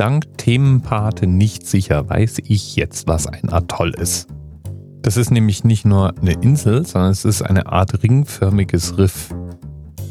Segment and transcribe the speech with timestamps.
[0.00, 4.28] dank Themenpate nicht sicher, weiß ich jetzt, was ein Atoll ist.
[5.02, 9.34] Das ist nämlich nicht nur eine Insel, sondern es ist eine Art ringförmiges Riff.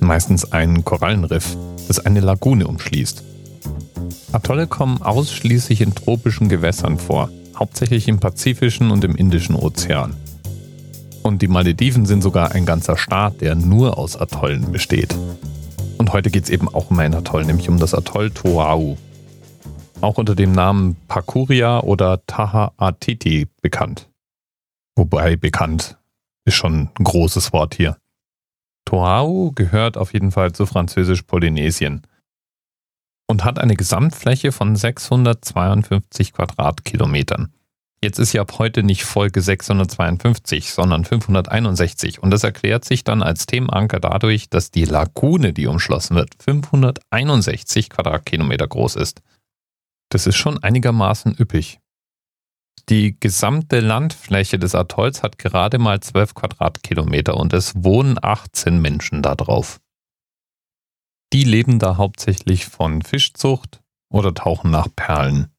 [0.00, 1.56] Meistens ein Korallenriff,
[1.88, 3.24] das eine Lagune umschließt.
[4.32, 10.14] Atolle kommen ausschließlich in tropischen Gewässern vor, hauptsächlich im Pazifischen und im Indischen Ozean.
[11.22, 15.16] Und die Malediven sind sogar ein ganzer Staat, der nur aus Atollen besteht.
[15.96, 18.98] Und heute geht es eben auch um ein Atoll, nämlich um das Atoll Toau.
[20.02, 24.08] Auch unter dem Namen Pakuria oder Taha Atiti bekannt.
[24.96, 25.98] Wobei bekannt
[26.46, 27.98] ist schon ein großes Wort hier.
[28.86, 32.00] Toau gehört auf jeden Fall zu Französisch-Polynesien
[33.28, 37.52] und hat eine Gesamtfläche von 652 Quadratkilometern.
[38.02, 43.22] Jetzt ist ja ab heute nicht Folge 652, sondern 561 und das erklärt sich dann
[43.22, 49.20] als Themenanker dadurch, dass die Lagune, die umschlossen wird, 561 Quadratkilometer groß ist.
[50.10, 51.80] Das ist schon einigermaßen üppig.
[52.88, 59.22] Die gesamte Landfläche des Atolls hat gerade mal 12 Quadratkilometer und es wohnen 18 Menschen
[59.22, 59.80] da drauf.
[61.32, 63.80] Die leben da hauptsächlich von Fischzucht
[64.12, 65.54] oder tauchen nach Perlen.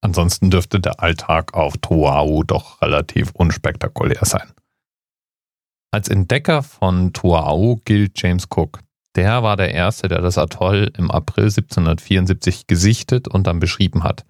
[0.00, 4.52] Ansonsten dürfte der Alltag auf Tuau doch relativ unspektakulär sein.
[5.90, 8.80] Als Entdecker von Tuau gilt James Cook.
[9.16, 14.24] Der war der Erste, der das Atoll im April 1774 gesichtet und dann beschrieben hat.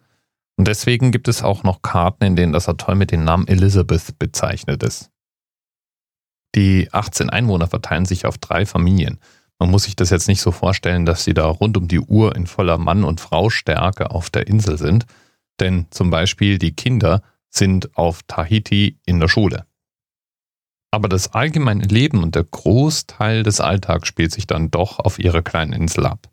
[0.57, 4.19] Und deswegen gibt es auch noch Karten, in denen das Atoll mit dem Namen Elizabeth
[4.19, 5.11] bezeichnet ist.
[6.55, 9.19] Die 18 Einwohner verteilen sich auf drei Familien.
[9.59, 12.37] Man muss sich das jetzt nicht so vorstellen, dass sie da rund um die Uhr
[12.37, 15.07] in voller Mann- und Frau-Stärke auf der Insel sind,
[15.61, 19.67] denn zum Beispiel die Kinder sind auf Tahiti in der Schule.
[20.95, 25.43] Aber das allgemeine Leben und der Großteil des Alltags spielt sich dann doch auf ihrer
[25.43, 26.31] kleinen Insel ab.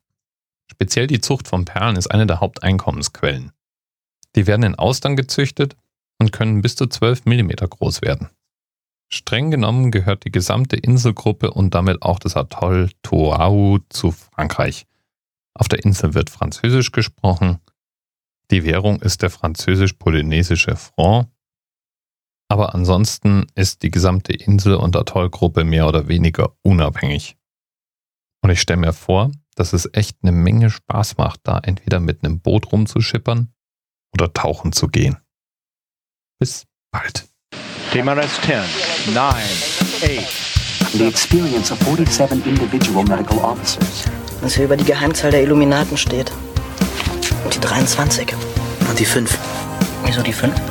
[0.69, 3.51] Speziell die Zucht von Perlen ist eine der Haupteinkommensquellen.
[4.35, 5.75] Die werden in Austern gezüchtet
[6.19, 8.29] und können bis zu 12 mm groß werden.
[9.09, 14.85] Streng genommen gehört die gesamte Inselgruppe und damit auch das Atoll Toau zu Frankreich.
[15.55, 17.59] Auf der Insel wird Französisch gesprochen
[18.51, 21.29] die Währung ist der französisch-polynesische Franc.
[22.51, 27.37] Aber ansonsten ist die gesamte Insel- und Atollgruppe mehr oder weniger unabhängig.
[28.43, 32.25] Und ich stelle mir vor, dass es echt eine Menge Spaß macht, da entweder mit
[32.25, 33.53] einem Boot rumzuschippern
[34.13, 35.15] oder tauchen zu gehen.
[36.39, 37.29] Bis bald.
[37.93, 40.91] TMRS 10, 9, 8.
[40.91, 44.03] The experience of 47 individual medical officers.
[44.41, 46.33] Was hier über die Geheimzahl der Illuminaten steht.
[47.45, 48.35] Und die 23.
[48.89, 49.39] Und die 5.
[50.03, 50.70] Wieso die 5?